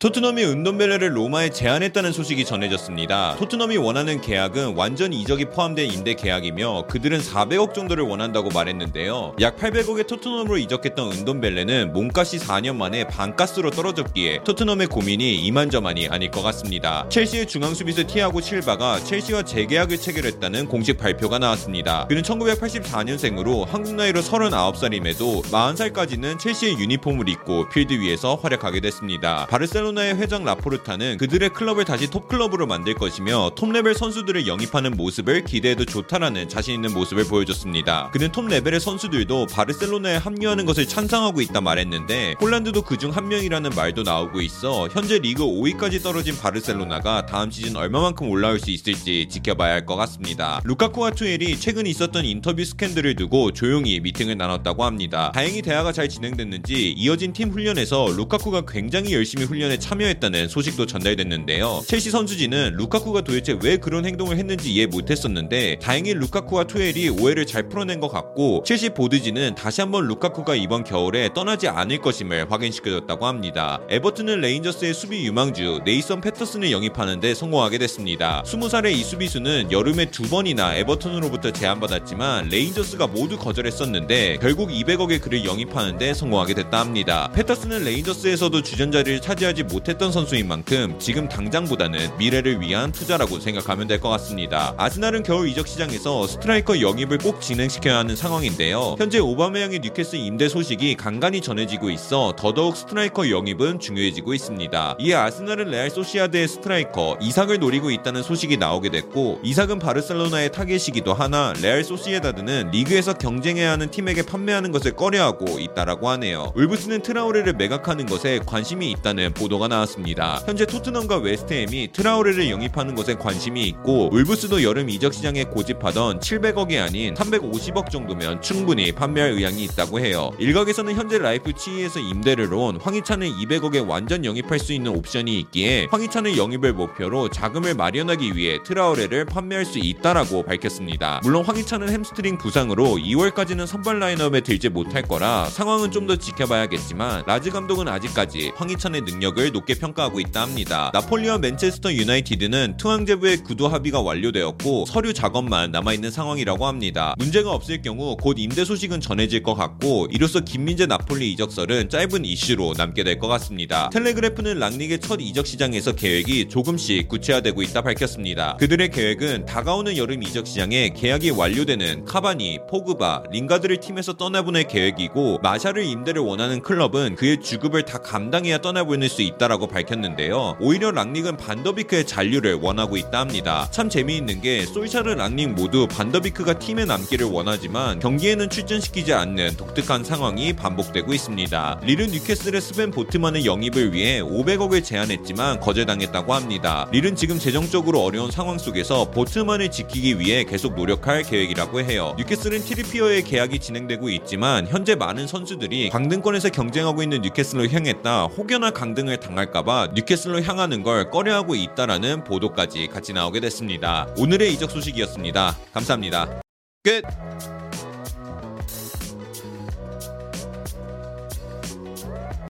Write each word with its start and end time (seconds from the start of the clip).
토트넘이 0.00 0.42
은돈벨레를 0.42 1.14
로마에 1.14 1.50
제안했다는 1.50 2.12
소식이 2.12 2.46
전해졌습니다. 2.46 3.36
토트넘이 3.38 3.76
원하는 3.76 4.18
계약은 4.22 4.74
완전 4.74 5.12
이적이 5.12 5.50
포함된 5.50 5.92
임대 5.92 6.14
계약이며 6.14 6.86
그들은 6.88 7.20
400억 7.20 7.74
정도를 7.74 8.04
원한다고 8.04 8.48
말했는데요. 8.48 9.36
약 9.42 9.58
800억에 9.58 10.06
토트넘으로 10.06 10.56
이적했던 10.56 11.12
은돈벨레는 11.12 11.92
몸값이 11.92 12.38
4년 12.38 12.76
만에 12.76 13.06
반값으로 13.08 13.70
떨어졌기에 13.72 14.44
토트넘의 14.44 14.86
고민이 14.86 15.34
이만저만이 15.44 16.08
아닐 16.08 16.30
것 16.30 16.40
같습니다. 16.44 17.06
첼시의 17.10 17.46
중앙 17.46 17.74
수비수 17.74 18.06
티아고 18.06 18.40
실바가 18.40 19.00
첼시와 19.00 19.42
재계약을 19.42 19.98
체결했다는 19.98 20.68
공식 20.68 20.96
발표가 20.96 21.38
나왔습니다. 21.38 22.06
그는 22.08 22.22
1984년생으로 22.22 23.66
한국 23.66 23.96
나이로 23.96 24.22
39살임에도 24.22 25.42
40살까지는 25.42 26.38
첼시의 26.38 26.78
유니폼을 26.78 27.28
입고 27.28 27.68
필드 27.68 27.92
위에서 28.00 28.36
활약하게 28.36 28.80
됐습니다. 28.80 29.46
바르셀로 29.50 29.89
바르셀로나의 29.90 30.16
회장 30.16 30.44
라포르타는 30.44 31.18
그들의 31.18 31.50
클럽을 31.50 31.84
다시 31.84 32.08
톱클럽으로 32.08 32.66
만들 32.66 32.94
것이며 32.94 33.52
톱레벨 33.56 33.94
선수들을 33.94 34.46
영입하는 34.46 34.96
모습을 34.96 35.44
기대해도 35.44 35.84
좋다라는 35.84 36.48
자신 36.48 36.74
있는 36.74 36.92
모습을 36.92 37.24
보여줬습니다. 37.24 38.10
그는 38.12 38.32
톱레벨의 38.32 38.80
선수들도 38.80 39.46
바르셀로나에 39.46 40.16
합류하는 40.16 40.66
것을 40.66 40.86
찬성하고 40.86 41.40
있다 41.40 41.60
말했는데 41.60 42.36
홀란드도 42.40 42.82
그중 42.82 43.10
한 43.10 43.28
명이라는 43.28 43.70
말도 43.74 44.02
나오고 44.02 44.40
있어 44.42 44.88
현재 44.88 45.18
리그 45.18 45.42
5위까지 45.44 46.02
떨어진 46.02 46.36
바르셀로나가 46.36 47.26
다음 47.26 47.50
시즌 47.50 47.76
얼마만큼 47.76 48.28
올라올 48.28 48.58
수 48.60 48.70
있을지 48.70 49.26
지켜봐야 49.28 49.74
할 49.74 49.80
것 49.86 49.96
같습니다. 49.96 50.60
루카쿠와 50.64 51.12
투엘이 51.12 51.58
최근 51.58 51.86
있었던 51.86 52.24
인터뷰 52.24 52.62
스캔들을 52.64 53.16
두고 53.16 53.52
조용히 53.52 53.98
미팅을 53.98 54.36
나눴다고 54.36 54.84
합니다. 54.84 55.32
다행히 55.34 55.62
대화가 55.62 55.90
잘 55.90 56.08
진행됐는지 56.08 56.92
이어진 56.92 57.32
팀 57.32 57.50
훈련에서 57.50 58.12
루카쿠가 58.14 58.64
굉장히 58.68 59.14
열심히 59.14 59.46
훈련에 59.46 59.78
참여했다는 59.80 60.48
소식도 60.48 60.86
전달됐는데요. 60.86 61.82
첼시 61.86 62.10
선수진은 62.10 62.74
루카쿠가 62.76 63.22
도대체 63.22 63.56
왜 63.62 63.76
그런 63.76 64.04
행동을 64.06 64.36
했는지 64.36 64.72
이해 64.72 64.86
못했었는데 64.86 65.78
다행히 65.82 66.14
루카쿠와 66.14 66.64
투엘이 66.64 67.08
오해를 67.08 67.46
잘 67.46 67.68
풀어낸 67.68 68.00
것 68.00 68.08
같고 68.08 68.62
첼시 68.66 68.90
board진은 68.90 69.54
다시 69.54 69.80
한번 69.80 70.06
루카쿠가 70.06 70.54
이번 70.54 70.84
겨울에 70.84 71.32
떠나지 71.34 71.68
않을 71.68 71.98
것임을 71.98 72.50
확인시켜줬다고 72.50 73.26
합니다. 73.26 73.80
에버튼은 73.88 74.40
레인저스의 74.40 74.94
수비 74.94 75.26
유망주 75.26 75.80
네이선 75.84 76.20
패터슨을 76.20 76.70
영입하는데 76.70 77.34
성공하게 77.34 77.78
됐습니다. 77.78 78.42
20살의 78.46 78.92
이 78.92 79.02
수비수는 79.02 79.72
여름에 79.72 80.10
두 80.10 80.24
번이나 80.24 80.74
에버튼으로부터 80.76 81.50
제안받았지만 81.50 82.48
레인저스가 82.48 83.06
모두 83.06 83.38
거절했었는데 83.38 84.38
결국 84.40 84.70
200억에 84.70 85.20
그를 85.20 85.44
영입하는데 85.44 86.14
성공하게 86.14 86.54
됐다 86.54 86.80
합니다. 86.80 87.30
패터슨은 87.34 87.84
레인저스에서도 87.84 88.62
주전자리를 88.62 89.20
차지하지 89.20 89.64
못했던 89.70 90.10
선수인 90.12 90.48
만큼 90.48 90.96
지금 90.98 91.28
당장보다는 91.28 92.18
미래를 92.18 92.60
위한 92.60 92.92
투자라고 92.92 93.38
생각하면 93.38 93.86
될 93.86 94.00
것 94.00 94.08
같습니다. 94.08 94.72
아스날은 94.78 95.22
겨울 95.22 95.46
이적 95.48 95.68
시장에서 95.68 96.26
스트라이커 96.26 96.80
영입을 96.80 97.18
꼭 97.18 97.40
진행시켜야 97.42 97.98
하는 97.98 98.16
상황인데요. 98.16 98.96
현재 98.98 99.18
오바메양의 99.18 99.80
뉴캐슬 99.80 100.18
임대 100.18 100.48
소식이 100.48 100.94
간간히 100.94 101.42
전해지고 101.42 101.90
있어 101.90 102.34
더더욱 102.38 102.76
스트라이커 102.76 103.28
영입은 103.28 103.78
중요해지고 103.78 104.32
있습니다. 104.32 104.96
이에 105.00 105.14
아스날은 105.14 105.70
레알 105.70 105.90
소시에다드의 105.90 106.48
스트라이커 106.48 107.18
이삭을 107.20 107.58
노리고 107.58 107.90
있다는 107.90 108.22
소식이 108.22 108.56
나오게 108.56 108.88
됐고 108.88 109.40
이삭은 109.42 109.78
바르셀로나의 109.78 110.52
타겟이기도 110.52 111.12
하나 111.12 111.52
레알 111.60 111.84
소시에다드는 111.84 112.70
리그에서 112.72 113.12
경쟁해야 113.12 113.72
하는 113.72 113.90
팀에게 113.90 114.22
판매하는 114.22 114.72
것을 114.72 114.92
꺼려하고 114.96 115.58
있다라고 115.58 116.08
하네요. 116.08 116.52
울브스는 116.56 117.02
트라우레를 117.02 117.52
매각하는 117.52 118.06
것에 118.06 118.40
관심이 118.46 118.90
있다는 118.92 119.34
보도가 119.34 119.59
보도가 119.60 119.68
나왔습니다. 119.68 120.42
현재 120.46 120.64
토트넘과 120.64 121.18
웨스트햄이 121.18 121.90
트라우레를 121.92 122.50
영입하는 122.50 122.94
것에 122.94 123.14
관심이 123.14 123.62
있고 123.68 124.08
울브스도 124.12 124.62
여름 124.62 124.88
이적 124.88 125.12
시장에 125.12 125.44
고집하던 125.44 126.20
700억이 126.20 126.82
아닌 126.82 127.14
350억 127.14 127.90
정도면 127.90 128.40
충분히 128.40 128.90
판매할 128.90 129.32
의향이 129.32 129.62
있다고 129.64 130.00
해요. 130.00 130.30
일각에서는 130.38 130.94
현재 130.94 131.18
라이프치히에서 131.18 132.00
임대를 132.00 132.52
온 132.54 132.80
황희찬을 132.80 133.30
200억에 133.30 133.86
완전 133.86 134.24
영입할 134.24 134.58
수 134.58 134.72
있는 134.72 134.96
옵션이 134.96 135.38
있기에 135.40 135.88
황희찬의 135.90 136.38
영입을 136.38 136.72
목표로 136.72 137.28
자금을 137.28 137.74
마련하기 137.74 138.34
위해 138.36 138.58
트라우레를 138.64 139.26
판매할 139.26 139.64
수 139.66 139.78
있다라고 139.78 140.42
밝혔습니다. 140.44 141.20
물론 141.22 141.44
황희찬은 141.44 141.90
햄스트링 141.90 142.38
부상으로 142.38 142.96
2월까지는 142.96 143.66
선발 143.66 144.00
라인업에 144.00 144.40
들지 144.40 144.70
못할 144.70 145.02
거라 145.02 145.44
상황은 145.44 145.90
좀 145.92 146.00
더 146.00 146.16
지켜봐야겠지만 146.16 147.24
라즈 147.26 147.50
감독은 147.50 147.86
아직까지 147.86 148.52
황희찬의 148.56 149.02
능력을 149.02 149.49
높게 149.50 149.74
평가하고 149.74 150.20
있다 150.20 150.42
합니다. 150.42 150.90
나폴리와 150.94 151.38
맨체스터 151.38 151.92
유나이티드는 151.92 152.76
튀앙제브의 152.76 153.38
구두 153.38 153.68
합의가 153.68 154.00
완료되었고 154.00 154.86
서류 154.86 155.12
작업만 155.12 155.70
남아있는 155.72 156.10
상황이라고 156.10 156.66
합니다. 156.66 157.14
문제가 157.18 157.50
없을 157.52 157.82
경우 157.82 158.16
곧 158.16 158.36
임대 158.38 158.64
소식은 158.64 159.00
전해질 159.00 159.42
것 159.42 159.54
같고 159.54 160.08
이로써 160.10 160.40
김민재 160.40 160.86
나폴리 160.86 161.30
이적설은 161.32 161.88
짧은 161.88 162.24
이슈로 162.24 162.74
남게 162.76 163.04
될 163.04 163.20
것 163.20 163.28
같습니다. 163.28 163.90
텔레그래프는 163.92 164.58
랑닉의 164.58 165.00
첫 165.00 165.20
이적 165.20 165.46
시장에서 165.46 165.92
계획이 165.92 166.48
조금씩 166.48 167.06
구체화되고 167.08 167.60
있다 167.62 167.82
밝혔습니다. 167.82 168.56
그들의 168.58 168.90
계획은 168.90 169.44
다가오는 169.46 169.96
여름 169.98 170.22
이적 170.22 170.46
시장에 170.46 170.90
계약이 170.96 171.30
완료되는 171.30 172.06
카바니, 172.06 172.60
포그바, 172.70 173.24
링가드를 173.30 173.78
팀에서 173.80 174.14
떠나보낼 174.14 174.68
계획이고 174.68 175.38
마샬을 175.42 175.84
임대를 175.84 176.22
원하는 176.22 176.62
클럽은 176.62 177.16
그의 177.16 177.40
주급을 177.42 177.84
다 177.84 177.98
감당해야 177.98 178.58
떠나보낼 178.58 179.08
수 179.08 179.20
있다. 179.30 179.40
있다라고 179.40 179.66
밝혔는데요. 179.66 180.56
오히려 180.60 180.90
랑닉은 180.92 181.36
반더비크의 181.36 182.06
잔류를 182.06 182.54
원하고 182.54 182.96
있다 182.96 183.20
합니다. 183.20 183.68
참 183.70 183.88
재미있는 183.88 184.40
게 184.40 184.64
솔샤르 184.66 185.14
랑닉 185.14 185.50
모두 185.54 185.88
반더비크가 185.88 186.58
팀에 186.58 186.84
남기를 186.84 187.26
원하지만 187.26 187.98
경기에는 187.98 188.50
출전시키지 188.50 189.12
않는 189.14 189.56
독특한 189.56 190.04
상황이 190.04 190.52
반복되고 190.52 191.12
있습니다. 191.12 191.80
릴은 191.82 192.10
뉴캐슬의 192.10 192.60
스벤 192.60 192.90
보트만의 192.90 193.46
영입을 193.46 193.92
위해 193.92 194.20
500억을 194.20 194.84
제안했지만 194.84 195.60
거절당했다고 195.60 196.34
합니다. 196.34 196.86
릴은 196.92 197.16
지금 197.16 197.38
재정적으로 197.38 198.00
어려운 198.00 198.30
상황 198.30 198.58
속에서 198.58 199.10
보트만을 199.10 199.70
지키기 199.70 200.18
위해 200.18 200.44
계속 200.44 200.74
노력할 200.74 201.22
계획이라고 201.22 201.80
해요. 201.80 202.14
뉴캐슬은 202.18 202.60
트리피어의 202.60 203.24
계약이 203.24 203.58
진행되고 203.58 204.10
있지만 204.10 204.66
현재 204.66 204.94
많은 204.94 205.26
선수들이 205.26 205.90
강등권에서 205.90 206.50
경쟁하고 206.50 207.02
있는 207.02 207.22
뉴캐슬로 207.22 207.68
향했다 207.68 208.24
혹여나 208.24 208.70
강등을 208.70 209.18
당할까봐 209.20 209.90
뉴캐슬로 209.94 210.42
향하는 210.42 210.82
걸 210.82 211.10
꺼려하고 211.10 211.54
있다라는 211.54 212.24
보도까지 212.24 212.88
같이 212.88 213.12
나오게 213.12 213.40
됐습니다. 213.40 214.08
오늘의 214.16 214.52
이적 214.54 214.70
소식이었습니다. 214.70 215.56
감사합니다. 215.72 216.42
끝! 216.82 217.02